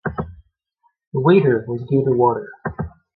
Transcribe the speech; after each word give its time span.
The 1.13 1.19
waiter 1.21 1.63
was 1.67 1.83
Gator 1.87 2.17
Waiter. 2.17 2.51